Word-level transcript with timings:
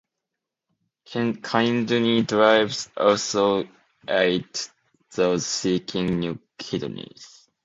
Kidney 1.05 2.23
drives 2.23 2.89
also 2.97 3.69
aid 4.09 4.47
those 5.11 5.45
seeking 5.45 6.19
new 6.19 6.39
kidneys. 6.57 7.47